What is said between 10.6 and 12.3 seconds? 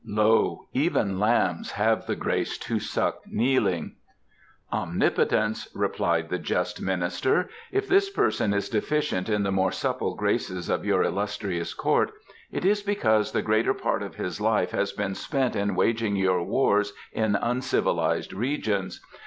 of your illustrious Court